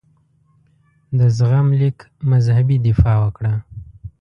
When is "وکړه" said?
3.21-3.53